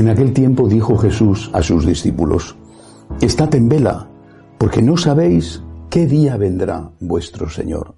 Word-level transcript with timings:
En 0.00 0.08
aquel 0.08 0.32
tiempo 0.32 0.66
dijo 0.66 0.96
Jesús 0.96 1.50
a 1.52 1.62
sus 1.62 1.84
discípulos, 1.84 2.56
Estad 3.20 3.54
en 3.54 3.68
vela, 3.68 4.10
porque 4.56 4.80
no 4.80 4.96
sabéis 4.96 5.62
qué 5.90 6.06
día 6.06 6.38
vendrá 6.38 6.90
vuestro 7.00 7.50
Señor. 7.50 7.96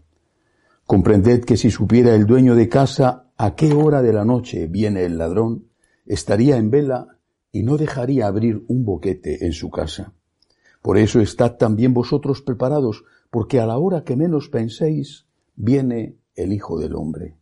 Comprended 0.85 1.45
que 1.45 1.57
si 1.57 1.71
supiera 1.71 2.13
el 2.17 2.27
dueño 2.27 2.57
de 2.57 2.69
casa 2.69 3.31
a 3.37 3.55
qué 3.55 3.73
hora 3.73 4.03
de 4.03 4.13
la 4.13 4.25
noche 4.25 4.67
viene 4.67 5.05
el 5.05 5.17
ladrón, 5.17 5.69
estaría 6.05 6.57
en 6.57 6.71
vela 6.71 7.07
y 7.53 7.63
no 7.63 7.77
dejaría 7.77 8.27
abrir 8.27 8.65
un 8.67 8.85
boquete 8.85 9.47
en 9.47 9.53
su 9.53 9.71
casa. 9.71 10.13
Por 10.83 10.99
eso 10.99 11.21
estad 11.21 11.53
también 11.53 11.95
vosotros 11.95 12.43
preparados, 12.43 13.05
porque 13.31 13.61
a 13.61 13.67
la 13.67 13.79
hora 13.79 14.03
que 14.03 14.17
menos 14.17 14.49
penséis, 14.49 15.29
viene 15.55 16.17
el 16.35 16.53
Hijo 16.53 16.81
del 16.81 16.97
Hombre. 16.97 17.37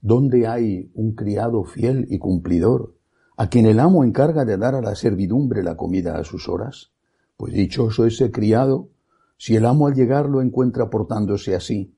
¿Dónde 0.00 0.48
hay 0.48 0.90
un 0.94 1.14
criado 1.14 1.62
fiel 1.62 2.08
y 2.10 2.18
cumplidor, 2.18 2.96
a 3.36 3.48
quien 3.48 3.66
el 3.66 3.80
amo 3.80 4.04
encarga 4.04 4.44
de 4.44 4.56
dar 4.56 4.74
a 4.74 4.80
la 4.80 4.94
servidumbre 4.94 5.62
la 5.62 5.76
comida 5.76 6.16
a 6.16 6.24
sus 6.24 6.48
horas? 6.48 6.92
Pues 7.36 7.52
dichoso 7.52 8.06
ese 8.06 8.30
criado, 8.30 8.90
si 9.36 9.56
el 9.56 9.66
amo 9.66 9.88
al 9.88 9.94
llegar 9.94 10.28
lo 10.28 10.40
encuentra 10.40 10.88
portándose 10.88 11.54
así. 11.54 11.96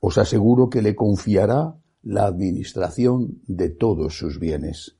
Os 0.00 0.18
aseguro 0.18 0.68
que 0.68 0.82
le 0.82 0.94
confiará 0.94 1.76
la 2.02 2.26
administración 2.26 3.40
de 3.46 3.70
todos 3.70 4.18
sus 4.18 4.38
bienes. 4.38 4.96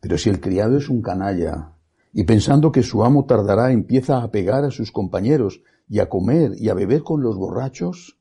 Pero 0.00 0.18
si 0.18 0.30
el 0.30 0.40
criado 0.40 0.76
es 0.76 0.88
un 0.88 1.00
canalla, 1.00 1.74
y 2.12 2.24
pensando 2.24 2.70
que 2.70 2.82
su 2.82 3.04
amo 3.04 3.24
tardará 3.24 3.72
empieza 3.72 4.22
a 4.22 4.30
pegar 4.30 4.64
a 4.64 4.70
sus 4.70 4.92
compañeros 4.92 5.62
y 5.88 5.98
a 6.00 6.08
comer 6.08 6.52
y 6.56 6.68
a 6.68 6.74
beber 6.74 7.02
con 7.02 7.22
los 7.22 7.36
borrachos, 7.36 8.18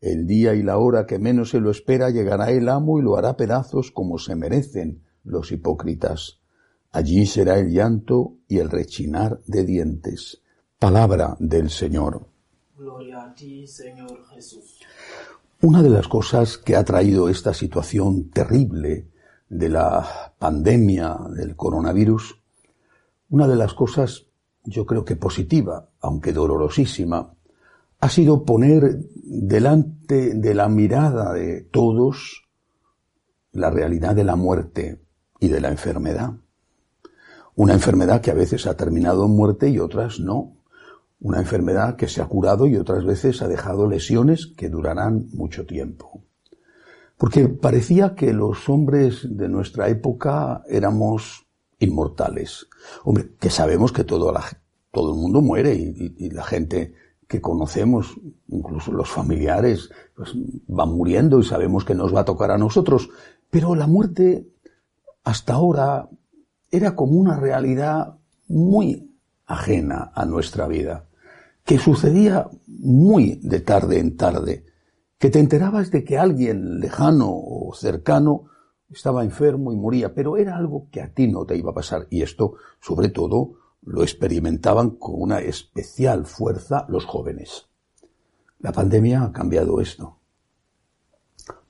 el 0.00 0.26
día 0.26 0.54
y 0.54 0.62
la 0.62 0.78
hora 0.78 1.06
que 1.06 1.18
menos 1.18 1.50
se 1.50 1.60
lo 1.60 1.70
espera 1.70 2.10
llegará 2.10 2.50
el 2.50 2.68
amo 2.68 2.98
y 2.98 3.02
lo 3.02 3.16
hará 3.16 3.36
pedazos 3.36 3.90
como 3.90 4.18
se 4.18 4.36
merecen 4.36 5.02
los 5.24 5.52
hipócritas. 5.52 6.38
Allí 6.92 7.26
será 7.26 7.58
el 7.58 7.70
llanto 7.70 8.36
y 8.46 8.58
el 8.58 8.70
rechinar 8.70 9.40
de 9.46 9.64
dientes. 9.64 10.42
Palabra 10.78 11.36
del 11.40 11.70
Señor. 11.70 12.26
Gloria 12.76 13.24
a 13.24 13.34
ti, 13.34 13.66
Señor 13.66 14.24
Jesús. 14.26 14.80
Una 15.62 15.82
de 15.82 15.90
las 15.90 16.08
cosas 16.08 16.58
que 16.58 16.76
ha 16.76 16.84
traído 16.84 17.28
esta 17.28 17.54
situación 17.54 18.30
terrible 18.30 19.08
de 19.48 19.68
la 19.68 20.34
pandemia 20.38 21.16
del 21.34 21.56
coronavirus, 21.56 22.38
una 23.30 23.48
de 23.48 23.56
las 23.56 23.74
cosas 23.74 24.26
yo 24.64 24.86
creo 24.86 25.04
que 25.04 25.16
positiva, 25.16 25.90
aunque 26.00 26.32
dolorosísima, 26.32 27.34
ha 28.00 28.08
sido 28.08 28.44
poner 28.44 28.98
delante 29.14 30.34
de 30.34 30.54
la 30.54 30.68
mirada 30.68 31.32
de 31.32 31.62
todos 31.62 32.46
la 33.52 33.70
realidad 33.70 34.14
de 34.14 34.24
la 34.24 34.36
muerte 34.36 35.03
y 35.44 35.48
de 35.48 35.60
la 35.60 35.68
enfermedad. 35.68 36.32
Una 37.54 37.74
enfermedad 37.74 38.22
que 38.22 38.30
a 38.30 38.34
veces 38.34 38.66
ha 38.66 38.76
terminado 38.76 39.26
en 39.26 39.32
muerte 39.32 39.68
y 39.68 39.78
otras 39.78 40.18
no. 40.18 40.56
Una 41.20 41.38
enfermedad 41.38 41.96
que 41.96 42.08
se 42.08 42.22
ha 42.22 42.26
curado 42.26 42.66
y 42.66 42.76
otras 42.76 43.04
veces 43.04 43.42
ha 43.42 43.48
dejado 43.48 43.86
lesiones 43.86 44.46
que 44.46 44.70
durarán 44.70 45.28
mucho 45.32 45.66
tiempo. 45.66 46.22
Porque 47.18 47.48
parecía 47.48 48.14
que 48.14 48.32
los 48.32 48.68
hombres 48.70 49.26
de 49.36 49.48
nuestra 49.50 49.88
época 49.88 50.62
éramos 50.66 51.46
inmortales. 51.78 52.66
Hombre, 53.04 53.32
que 53.38 53.50
sabemos 53.50 53.92
que 53.92 54.04
todo, 54.04 54.32
la, 54.32 54.44
todo 54.90 55.12
el 55.12 55.20
mundo 55.20 55.42
muere 55.42 55.74
y, 55.74 56.30
la 56.30 56.42
gente 56.42 56.94
que 57.28 57.42
conocemos, 57.42 58.16
incluso 58.48 58.92
los 58.92 59.10
familiares, 59.10 59.90
pues 60.16 60.30
van 60.68 60.88
muriendo 60.90 61.38
y 61.38 61.44
sabemos 61.44 61.84
que 61.84 61.94
nos 61.94 62.14
va 62.14 62.20
a 62.20 62.24
tocar 62.24 62.50
a 62.50 62.58
nosotros. 62.58 63.10
Pero 63.50 63.74
la 63.74 63.86
muerte 63.86 64.53
hasta 65.24 65.54
ahora 65.54 66.08
era 66.70 66.94
como 66.94 67.12
una 67.12 67.36
realidad 67.36 68.18
muy 68.46 69.10
ajena 69.46 70.12
a 70.14 70.24
nuestra 70.26 70.68
vida, 70.68 71.08
que 71.64 71.78
sucedía 71.78 72.48
muy 72.66 73.40
de 73.42 73.60
tarde 73.60 73.98
en 73.98 74.16
tarde, 74.16 74.66
que 75.18 75.30
te 75.30 75.40
enterabas 75.40 75.90
de 75.90 76.04
que 76.04 76.18
alguien 76.18 76.78
lejano 76.80 77.30
o 77.30 77.72
cercano 77.74 78.50
estaba 78.90 79.24
enfermo 79.24 79.72
y 79.72 79.76
moría, 79.76 80.14
pero 80.14 80.36
era 80.36 80.56
algo 80.56 80.88
que 80.90 81.00
a 81.00 81.12
ti 81.12 81.26
no 81.26 81.46
te 81.46 81.56
iba 81.56 81.70
a 81.70 81.74
pasar. 81.74 82.06
Y 82.10 82.22
esto, 82.22 82.54
sobre 82.80 83.08
todo, 83.08 83.54
lo 83.82 84.02
experimentaban 84.02 84.90
con 84.90 85.14
una 85.20 85.40
especial 85.40 86.26
fuerza 86.26 86.86
los 86.88 87.06
jóvenes. 87.06 87.68
La 88.58 88.72
pandemia 88.72 89.22
ha 89.22 89.32
cambiado 89.32 89.80
esto. 89.80 90.18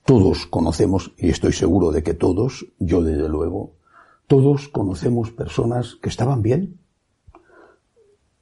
Todos 0.05 0.45
conocemos, 0.45 1.13
y 1.17 1.29
estoy 1.29 1.53
seguro 1.53 1.91
de 1.91 2.03
que 2.03 2.13
todos, 2.13 2.65
yo 2.79 3.01
desde 3.01 3.27
luego, 3.27 3.73
todos 4.27 4.67
conocemos 4.67 5.31
personas 5.31 5.97
que 6.01 6.09
estaban 6.09 6.41
bien, 6.41 6.79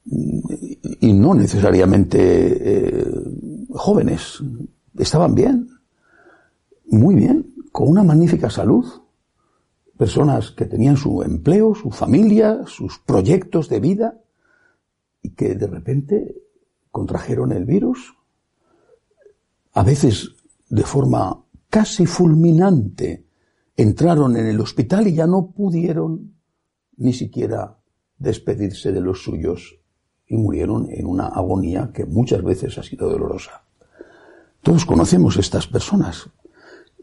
y 0.05 1.13
no 1.13 1.33
necesariamente 1.33 2.19
eh, 2.19 3.05
jóvenes, 3.69 4.43
estaban 4.97 5.33
bien, 5.33 5.69
muy 6.87 7.15
bien, 7.15 7.53
con 7.71 7.87
una 7.87 8.03
magnífica 8.03 8.49
salud, 8.49 8.85
personas 9.97 10.51
que 10.51 10.65
tenían 10.65 10.97
su 10.97 11.23
empleo, 11.23 11.73
su 11.73 11.91
familia, 11.91 12.63
sus 12.67 12.99
proyectos 12.99 13.69
de 13.69 13.79
vida, 13.79 14.19
y 15.21 15.29
que 15.29 15.55
de 15.55 15.67
repente 15.67 16.35
contrajeron 16.91 17.51
el 17.53 17.65
virus, 17.65 18.13
a 19.73 19.83
veces 19.83 20.35
de 20.73 20.81
forma 20.81 21.45
casi 21.69 22.07
fulminante, 22.07 23.27
entraron 23.77 24.35
en 24.37 24.47
el 24.47 24.59
hospital 24.59 25.07
y 25.07 25.13
ya 25.13 25.27
no 25.27 25.51
pudieron 25.51 26.33
ni 26.97 27.13
siquiera 27.13 27.77
despedirse 28.17 28.91
de 28.91 28.99
los 28.99 29.21
suyos 29.21 29.79
y 30.25 30.35
murieron 30.35 30.87
en 30.89 31.05
una 31.05 31.27
agonía 31.27 31.91
que 31.93 32.05
muchas 32.05 32.43
veces 32.43 32.79
ha 32.79 32.83
sido 32.83 33.07
dolorosa. 33.07 33.65
Todos 34.63 34.83
conocemos 34.85 35.37
estas 35.37 35.67
personas. 35.67 36.27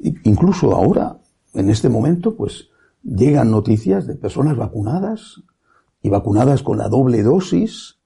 Incluso 0.01 0.75
ahora, 0.75 1.21
en 1.55 1.71
este 1.71 1.89
momento, 1.89 2.35
pues 2.35 2.71
llegan 3.05 3.53
noticias 3.53 4.05
de 4.09 4.17
personas 4.17 4.57
vacunadas 4.57 5.43
y 6.03 6.09
vacunadas 6.09 6.65
con 6.65 6.79
la 6.79 6.89
doble 6.89 7.23
dosis 7.23 8.00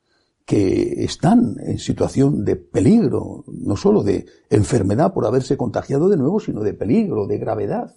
que 0.44 1.04
están 1.04 1.56
en 1.60 1.78
situación 1.78 2.44
de 2.44 2.56
peligro, 2.56 3.44
no 3.46 3.76
solo 3.76 4.02
de 4.02 4.26
enfermedad 4.50 5.12
por 5.14 5.26
haberse 5.26 5.56
contagiado 5.56 6.08
de 6.08 6.18
nuevo, 6.18 6.38
sino 6.38 6.60
de 6.60 6.74
peligro, 6.74 7.26
de 7.26 7.38
gravedad. 7.38 7.94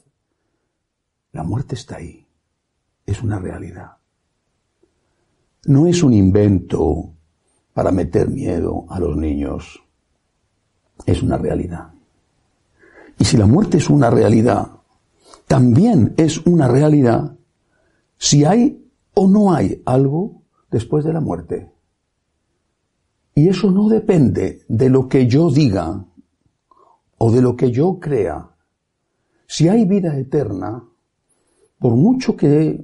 La 1.34 1.44
muerte 1.44 1.76
está 1.76 1.98
ahí. 1.98 2.26
Es 3.06 3.22
una 3.22 3.40
realidad. 3.40 3.98
No 5.66 5.88
es 5.88 6.04
un 6.04 6.14
invento 6.14 7.14
para 7.74 7.92
meter 7.92 8.30
miedo 8.30 8.86
a 8.90 9.00
los 9.00 9.18
niños. 9.18 9.84
Es 11.06 11.22
una 11.22 11.38
realidad. 11.38 11.92
Y 13.20 13.26
si 13.26 13.36
la 13.36 13.46
muerte 13.46 13.78
es 13.78 13.90
una 13.90 14.10
realidad, 14.10 14.72
también 15.48 16.14
es 16.18 16.46
una 16.46 16.68
realidad 16.68 17.36
si 18.18 18.46
hay 18.46 18.90
o 19.14 19.28
no 19.28 19.54
hay 19.54 19.82
algo 19.86 20.42
después 20.72 21.04
de 21.06 21.14
la 21.14 21.22
muerte. 21.22 21.72
Y 23.38 23.50
eso 23.50 23.70
no 23.70 23.88
depende 23.88 24.64
de 24.68 24.90
lo 24.90 25.08
que 25.08 25.28
yo 25.28 25.52
diga 25.52 26.04
o 27.20 27.32
de 27.32 27.40
lo 27.40 27.56
que 27.56 27.70
yo 27.70 28.00
crea. 28.00 28.50
Si 29.46 29.68
hay 29.68 29.86
vida 29.86 30.18
eterna, 30.18 30.84
por 31.78 31.96
mucho 31.96 32.36
que 32.36 32.84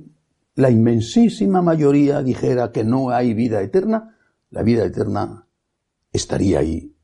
la 0.53 0.69
inmensísima 0.69 1.63
mayoría 1.63 2.21
dijera 2.21 2.71
que 2.71 2.83
no 2.83 3.09
hay 3.09 3.33
vida 3.33 3.63
eterna, 3.63 4.15
la 4.51 4.61
vida 4.61 4.85
eterna 4.85 5.47
estaría 6.11 6.59
ahí, 6.59 6.95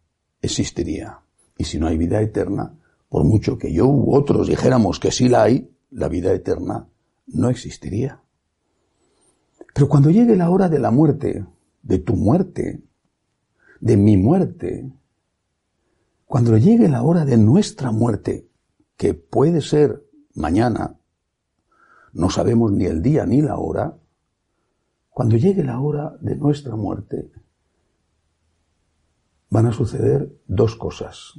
existiría. 0.44 1.20
Y 1.58 1.64
si 1.64 1.80
no 1.80 1.88
hay 1.88 1.98
vida 1.98 2.22
eterna, 2.22 2.78
por 3.10 3.24
mucho 3.24 3.58
que 3.58 3.74
yo 3.74 3.88
u 3.88 4.14
otros 4.14 4.48
dijéramos 4.48 5.00
que 5.00 5.10
sí 5.10 5.28
la 5.28 5.42
hay, 5.42 5.72
la 5.90 6.08
vida 6.08 6.32
eterna 6.34 6.88
no 7.26 7.50
existiría. 7.50 8.22
Pero 9.74 9.90
cuando 9.90 10.12
llegue 10.12 10.36
la 10.36 10.52
hora 10.52 10.70
de 10.70 10.78
la 10.78 10.92
muerte, 10.92 11.48
de 11.82 11.98
tu 11.98 12.16
muerte, 12.16 12.84
de 13.80 13.98
mi 13.98 14.18
muerte, 14.18 14.92
cuando 16.26 16.58
llegue 16.58 16.88
la 16.88 17.04
hora 17.04 17.26
de 17.26 17.38
nuestra 17.38 17.92
muerte, 17.92 18.48
que 18.98 19.14
puede 19.14 19.62
ser 19.62 20.06
mañana, 20.36 21.00
no 22.14 22.30
sabemos 22.30 22.72
ni 22.72 22.86
el 22.86 23.02
día 23.02 23.26
ni 23.26 23.42
la 23.42 23.58
hora, 23.58 23.98
cuando 25.10 25.38
llegue 25.38 25.64
la 25.64 25.80
hora 25.80 26.18
de 26.22 26.36
nuestra 26.36 26.76
muerte, 26.76 27.32
van 29.50 29.66
a 29.68 29.74
suceder 29.74 30.32
dos 30.48 30.76
cosas. 30.76 31.34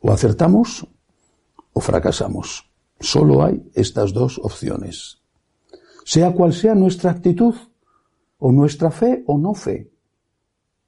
O 0.00 0.12
acertamos 0.12 0.86
o 1.72 1.80
fracasamos. 1.80 2.70
Solo 3.00 3.42
hay 3.42 3.70
estas 3.74 4.12
dos 4.12 4.38
opciones. 4.38 5.18
Sea 6.04 6.32
cual 6.34 6.52
sea 6.52 6.74
nuestra 6.74 7.10
actitud, 7.10 7.54
o 8.38 8.52
nuestra 8.52 8.90
fe 8.90 9.22
o 9.26 9.38
no 9.38 9.54
fe, 9.54 9.90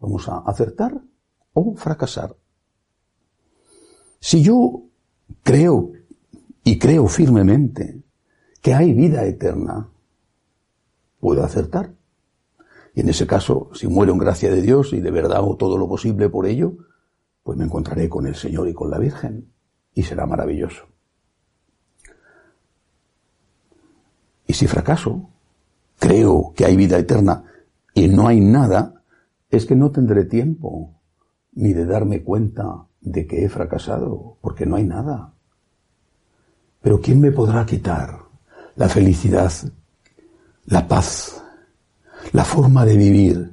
vamos 0.03 0.29
a 0.29 0.39
acertar 0.39 1.01
o 1.55 1.75
fracasar. 1.77 2.37
Si 4.19 4.43
yo 4.43 4.83
creo 5.43 5.93
y 6.65 6.79
creo 6.79 7.07
firmemente 7.07 8.03
que 8.61 8.75
hay 8.75 8.93
vida 8.93 9.25
eterna, 9.25 9.89
puedo 11.21 11.45
acertar. 11.45 11.95
Y 12.95 13.01
en 13.01 13.09
ese 13.09 13.27
caso, 13.27 13.71
si 13.75 13.87
muero 13.87 14.13
en 14.13 14.19
gracia 14.19 14.51
de 14.51 14.61
Dios 14.61 14.93
y 14.93 15.01
de 15.01 15.11
verdad 15.11 15.39
hago 15.39 15.57
todo 15.57 15.79
lo 15.79 15.89
posible 15.89 16.29
por 16.29 16.47
ello, 16.47 16.75
pues 17.43 17.57
me 17.57 17.65
encontraré 17.65 18.09
con 18.09 18.27
el 18.27 18.35
Señor 18.35 18.69
y 18.69 18.75
con 18.75 18.91
la 18.91 18.99
Virgen 18.99 19.53
y 19.95 20.03
será 20.03 20.27
maravilloso. 20.27 20.85
Y 24.47 24.55
si 24.55 24.67
fracaso, 24.67 25.31
creo 25.99 26.53
que 26.55 26.65
hay 26.65 26.77
vida 26.77 26.99
eterna 26.99 27.45
y 27.95 28.09
no 28.09 28.27
hay 28.29 28.41
nada, 28.41 29.02
es 29.53 29.67
que 29.67 29.77
no 29.77 29.91
tendré 29.91 30.25
tiempo 30.25 30.99
ni 31.53 31.75
de 31.75 31.85
darme 31.85 32.23
cuenta 32.23 32.87
de 33.03 33.27
que 33.27 33.45
he 33.45 33.49
fracasado, 33.51 34.39
porque 34.41 34.65
no 34.65 34.77
hay 34.77 34.85
nada. 34.85 35.35
Pero 36.81 37.01
¿quién 37.01 37.21
me 37.21 37.33
podrá 37.33 37.67
quitar 37.67 38.19
la 38.77 38.89
felicidad, 38.89 39.53
la 40.65 40.89
paz, 40.89 41.45
la 42.33 42.45
forma 42.45 42.87
de 42.87 42.97
vivir, 42.97 43.53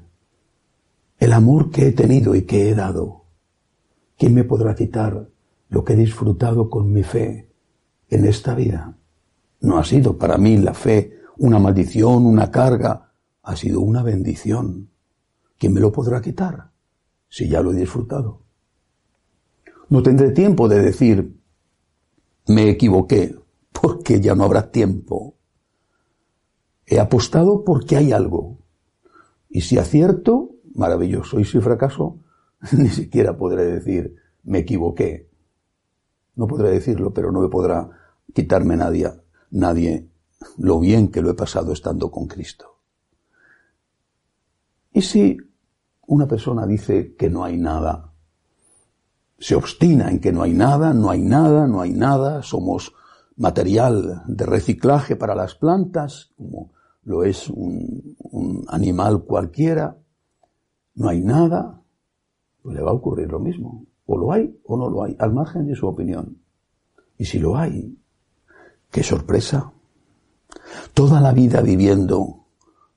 el 1.20 1.34
amor 1.34 1.70
que 1.70 1.90
he 1.90 1.92
tenido 1.92 2.34
y 2.34 2.44
que 2.44 2.70
he 2.70 2.76
dado? 2.76 3.26
¿Quién 4.18 4.34
me 4.34 4.46
podrá 4.46 4.76
quitar 4.76 5.28
lo 5.68 5.84
que 5.84 5.94
he 5.94 5.98
disfrutado 5.98 6.70
con 6.70 6.94
mi 6.94 7.04
fe 7.04 7.50
en 8.10 8.26
esta 8.26 8.56
vida? 8.56 8.96
No 9.60 9.78
ha 9.78 9.84
sido 9.84 10.18
para 10.18 10.38
mí 10.38 10.58
la 10.58 10.74
fe 10.74 11.20
una 11.38 11.60
maldición, 11.60 12.26
una 12.26 12.50
carga, 12.50 13.12
ha 13.44 13.56
sido 13.58 13.82
una 13.82 14.02
bendición. 14.02 14.90
¿Quién 15.60 15.74
me 15.74 15.82
lo 15.82 15.92
podrá 15.92 16.22
quitar 16.22 16.72
si 17.28 17.50
ya 17.50 17.62
lo 17.62 17.74
he 17.74 17.76
disfrutado? 17.76 18.42
No 19.90 20.02
tendré 20.02 20.32
tiempo 20.32 20.70
de 20.70 20.80
decir, 20.80 21.38
me 22.48 22.70
equivoqué, 22.70 23.36
porque 23.74 24.22
ya 24.22 24.36
no 24.36 24.46
habrá 24.46 24.72
tiempo. 24.72 25.36
He 26.86 27.00
apostado 27.00 27.66
porque 27.66 27.98
hay 27.98 28.14
algo. 28.14 28.60
Y 29.50 29.62
si 29.62 29.78
acierto, 29.78 30.52
maravilloso. 30.74 31.40
Y 31.40 31.46
si 31.46 31.60
fracaso, 31.60 32.20
ni 32.72 32.90
siquiera 32.90 33.38
podré 33.38 33.66
decir, 33.66 34.16
me 34.44 34.60
equivoqué. 34.60 35.30
No 36.36 36.48
podré 36.48 36.70
decirlo, 36.70 37.14
pero 37.14 37.34
no 37.34 37.42
me 37.42 37.50
podrá 37.50 37.90
quitarme 38.34 38.78
nadie, 38.78 39.12
nadie 39.52 40.08
lo 40.58 40.80
bien 40.80 41.10
que 41.10 41.22
lo 41.22 41.32
he 41.32 41.34
pasado 41.34 41.74
estando 41.74 42.10
con 42.10 42.28
Cristo. 42.28 42.78
¿Y 44.94 45.02
si 45.02 45.38
una 46.10 46.28
persona 46.28 46.66
dice 46.66 47.16
que 47.16 47.30
no 47.30 47.44
hay 47.44 47.58
nada? 47.58 48.12
Se 49.38 49.56
obstina 49.56 50.10
en 50.10 50.20
que 50.20 50.32
no 50.32 50.42
hay 50.42 50.54
nada, 50.54 50.94
no 50.94 51.12
hay 51.12 51.22
nada, 51.22 51.68
no 51.68 51.82
hay 51.82 51.94
nada, 51.94 52.42
somos 52.42 52.94
material 53.38 54.24
de 54.28 54.46
reciclaje 54.46 55.16
para 55.16 55.36
las 55.36 55.56
plantas, 55.56 56.32
como 56.36 56.72
lo 57.04 57.24
es 57.24 57.48
un, 57.50 58.18
animal 58.68 59.24
cualquiera, 59.24 59.98
no 60.96 61.10
hay 61.10 61.22
nada, 61.22 61.82
pues 62.62 62.76
le 62.76 62.82
va 62.82 62.90
a 62.90 62.96
ocurrir 62.96 63.30
lo 63.30 63.40
mismo. 63.40 63.86
O 64.08 64.18
lo 64.18 64.32
hay 64.32 64.60
o 64.66 64.78
no 64.78 64.90
lo 64.90 65.04
hay, 65.04 65.16
al 65.20 65.32
margen 65.32 65.68
de 65.68 65.76
su 65.76 65.88
opinión. 65.88 66.42
Y 67.18 67.26
si 67.26 67.38
lo 67.38 67.56
hay, 67.56 67.98
qué 68.90 69.04
sorpresa. 69.04 69.72
Toda 70.96 71.22
la 71.22 71.34
vida 71.34 71.62
viviendo 71.62 72.48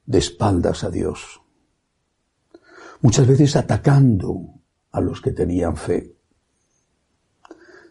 de 0.07 0.19
espaldas 0.19 0.83
a 0.85 0.91
Dios. 0.91 1.42
Muchas 3.03 3.27
veces 3.27 3.57
atacando 3.57 4.61
a 4.91 5.01
los 5.01 5.21
que 5.21 5.33
tenían 5.33 5.77
fe. 5.77 6.17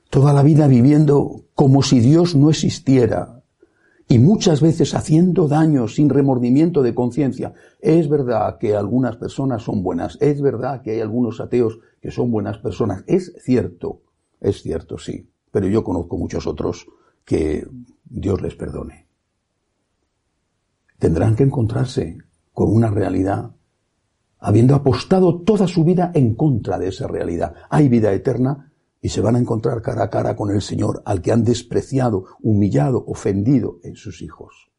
Toda 0.10 0.34
la 0.34 0.42
vida 0.42 0.68
viviendo 0.68 1.46
como 1.54 1.84
si 1.84 2.00
Dios 2.00 2.36
no 2.36 2.50
existiera 2.50 3.44
y 4.08 4.18
muchas 4.18 4.60
veces 4.60 4.96
haciendo 4.96 5.48
daño 5.48 5.88
sin 5.88 6.10
remordimiento 6.10 6.81
de 6.81 6.96
conciencia. 6.96 7.54
Es 7.80 8.10
verdad 8.10 8.58
que 8.58 8.75
algunas 8.75 9.18
personas 9.18 9.62
son 9.62 9.84
buenas, 9.84 10.18
es 10.19 10.42
verdad 10.42 10.81
que 10.81 10.92
hay 10.92 11.02
algunos 11.02 11.40
ateos 11.40 11.80
que 12.02 12.10
son 12.10 12.31
buenas 12.31 12.58
personas, 12.58 13.04
es 13.06 13.34
cierto, 13.44 14.02
es 14.40 14.63
cierto, 14.63 14.98
sí, 14.98 15.30
pero 15.52 15.68
yo 15.68 15.84
conozco 15.84 16.18
muchos 16.18 16.48
otros 16.48 16.88
que 17.24 17.66
Dios 18.04 18.42
les 18.42 18.56
perdone 18.56 19.12
tendrán 21.02 21.36
que 21.36 21.42
encontrarse 21.42 22.19
con 22.54 22.72
una 22.72 22.92
realidad, 22.92 23.56
habiendo 24.41 24.75
apostado 24.75 25.41
toda 25.43 25.67
su 25.67 25.85
vida 25.85 26.11
en 26.15 26.35
contra 26.35 26.79
de 26.79 26.89
esa 26.89 27.07
realidad. 27.07 27.53
Hay 27.69 27.88
vida 27.88 28.11
eterna 28.11 28.73
y 28.99 29.09
se 29.09 29.21
van 29.21 29.35
a 29.35 29.39
encontrar 29.39 29.81
cara 29.81 30.03
a 30.03 30.09
cara 30.09 30.35
con 30.35 30.51
el 30.51 30.61
Señor 30.61 31.03
al 31.05 31.21
que 31.21 31.31
han 31.31 31.43
despreciado, 31.43 32.25
humillado, 32.41 33.05
ofendido 33.07 33.79
en 33.83 33.95
sus 33.95 34.21
hijos. 34.21 34.71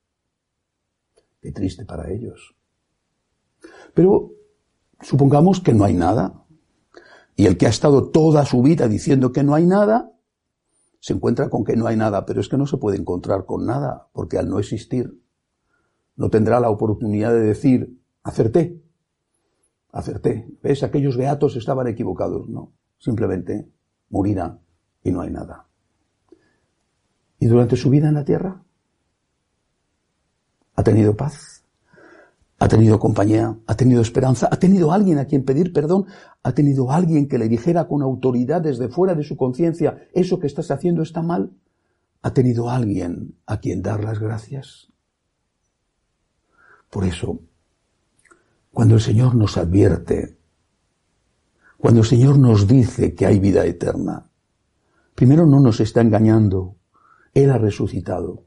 Qué 1.40 1.52
triste 1.52 1.84
para 1.84 2.10
ellos. 2.10 2.56
Pero 3.94 4.32
supongamos 5.00 5.60
que 5.60 5.74
no 5.74 5.84
hay 5.84 5.94
nada. 5.94 6.44
Y 7.36 7.46
el 7.46 7.56
que 7.56 7.66
ha 7.66 7.70
estado 7.70 8.10
toda 8.10 8.44
su 8.44 8.62
vida 8.62 8.88
diciendo 8.88 9.32
que 9.32 9.44
no 9.44 9.54
hay 9.54 9.64
nada, 9.64 10.12
se 10.98 11.14
encuentra 11.14 11.48
con 11.48 11.64
que 11.64 11.76
no 11.76 11.86
hay 11.86 11.96
nada, 11.96 12.26
pero 12.26 12.40
es 12.40 12.48
que 12.48 12.58
no 12.58 12.66
se 12.66 12.76
puede 12.76 12.98
encontrar 12.98 13.46
con 13.46 13.64
nada, 13.64 14.08
porque 14.12 14.38
al 14.38 14.48
no 14.48 14.58
existir 14.58 15.20
no 16.16 16.30
tendrá 16.30 16.60
la 16.60 16.70
oportunidad 16.70 17.32
de 17.32 17.40
decir, 17.40 17.98
acerté, 18.22 18.81
acerté. 19.92 20.48
¿Ves? 20.62 20.82
Aquellos 20.82 21.16
beatos 21.16 21.56
estaban 21.56 21.86
equivocados. 21.86 22.48
No, 22.48 22.72
simplemente 22.98 23.68
morirá 24.10 24.58
y 25.04 25.12
no 25.12 25.20
hay 25.20 25.30
nada. 25.30 25.68
¿Y 27.38 27.46
durante 27.46 27.76
su 27.76 27.90
vida 27.90 28.08
en 28.08 28.14
la 28.14 28.24
tierra? 28.24 28.62
¿Ha 30.74 30.82
tenido 30.82 31.14
paz? 31.16 31.64
¿Ha 32.58 32.68
tenido 32.68 32.98
compañía? 33.00 33.58
¿Ha 33.66 33.74
tenido 33.74 34.00
esperanza? 34.00 34.48
¿Ha 34.50 34.56
tenido 34.58 34.92
alguien 34.92 35.18
a 35.18 35.24
quien 35.24 35.44
pedir 35.44 35.72
perdón? 35.72 36.06
¿Ha 36.44 36.52
tenido 36.52 36.92
alguien 36.92 37.28
que 37.28 37.38
le 37.38 37.48
dijera 37.48 37.88
con 37.88 38.02
autoridad 38.02 38.62
desde 38.62 38.88
fuera 38.88 39.14
de 39.16 39.24
su 39.24 39.36
conciencia, 39.36 40.08
eso 40.14 40.38
que 40.38 40.46
estás 40.46 40.70
haciendo 40.70 41.02
está 41.02 41.22
mal? 41.22 41.50
¿Ha 42.22 42.32
tenido 42.32 42.70
alguien 42.70 43.34
a 43.46 43.58
quien 43.58 43.82
dar 43.82 44.04
las 44.04 44.20
gracias? 44.20 44.92
Por 46.88 47.04
eso, 47.04 47.40
cuando 48.72 48.94
el 48.94 49.00
Señor 49.00 49.34
nos 49.34 49.58
advierte, 49.58 50.38
cuando 51.76 52.00
el 52.00 52.06
Señor 52.06 52.38
nos 52.38 52.66
dice 52.66 53.14
que 53.14 53.26
hay 53.26 53.38
vida 53.38 53.66
eterna, 53.66 54.30
primero 55.14 55.46
no 55.46 55.60
nos 55.60 55.80
está 55.80 56.00
engañando, 56.00 56.76
Él 57.34 57.50
ha 57.50 57.58
resucitado. 57.58 58.46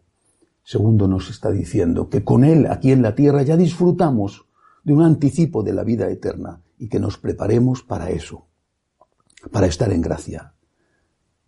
Segundo 0.63 1.07
nos 1.07 1.29
está 1.29 1.51
diciendo 1.51 2.09
que 2.09 2.23
con 2.23 2.43
Él 2.43 2.65
aquí 2.65 2.91
en 2.91 3.03
la 3.03 3.13
tierra 3.13 3.43
ya 3.43 3.55
disfrutamos 3.55 4.47
de 4.83 4.93
un 4.93 5.03
anticipo 5.03 5.61
de 5.61 5.73
la 5.73 5.83
vida 5.83 6.09
eterna 6.09 6.61
y 6.79 6.89
que 6.89 6.99
nos 6.99 7.17
preparemos 7.17 7.83
para 7.83 8.09
eso, 8.09 8.47
para 9.51 9.67
estar 9.67 9.91
en 9.91 10.01
gracia. 10.01 10.53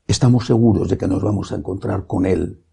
Estamos 0.05 0.45
seguros 0.45 0.87
de 0.89 0.97
que 0.97 1.07
nos 1.07 1.23
vamos 1.23 1.51
a 1.51 1.55
encontrar 1.55 2.05
con 2.05 2.27
Él 2.27 2.63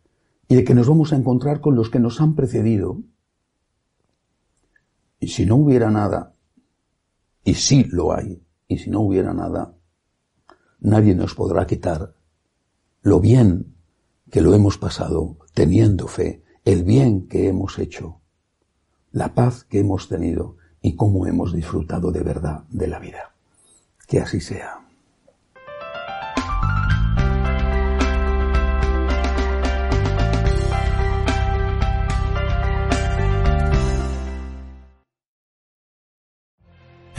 y 0.48 0.54
de 0.54 0.64
que 0.64 0.74
nos 0.74 0.86
vamos 0.86 1.14
a 1.14 1.16
encontrar 1.16 1.62
con 1.62 1.76
los 1.76 1.88
que 1.88 1.98
nos 1.98 2.20
han 2.20 2.34
precedido 2.34 3.02
y 5.24 5.28
si 5.28 5.46
no 5.46 5.56
hubiera 5.56 5.90
nada, 5.90 6.34
y 7.44 7.54
sí 7.54 7.84
lo 7.84 8.12
hay, 8.14 8.44
y 8.68 8.76
si 8.76 8.90
no 8.90 9.00
hubiera 9.00 9.32
nada, 9.32 9.74
nadie 10.80 11.14
nos 11.14 11.34
podrá 11.34 11.66
quitar 11.66 12.14
lo 13.00 13.20
bien 13.20 13.74
que 14.30 14.42
lo 14.42 14.52
hemos 14.52 14.76
pasado 14.76 15.38
teniendo 15.54 16.08
fe, 16.08 16.44
el 16.66 16.84
bien 16.84 17.26
que 17.26 17.48
hemos 17.48 17.78
hecho, 17.78 18.20
la 19.12 19.34
paz 19.34 19.64
que 19.64 19.78
hemos 19.78 20.10
tenido 20.10 20.58
y 20.82 20.94
cómo 20.94 21.26
hemos 21.26 21.54
disfrutado 21.54 22.12
de 22.12 22.22
verdad 22.22 22.64
de 22.68 22.86
la 22.86 22.98
vida. 22.98 23.34
Que 24.06 24.20
así 24.20 24.40
sea. 24.40 24.83